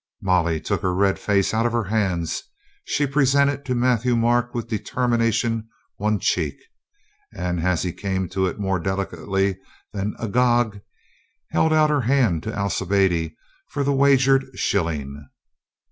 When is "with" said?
4.55-4.67